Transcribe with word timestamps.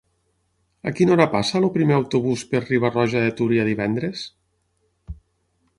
A 0.91 0.93
quina 0.99 1.13
hora 1.15 1.27
passa 1.33 1.59
el 1.59 1.67
primer 1.75 1.95
autobús 1.97 2.47
per 2.53 2.63
Riba-roja 2.65 3.23
de 3.27 3.35
Túria 3.43 3.67
divendres? 3.69 4.29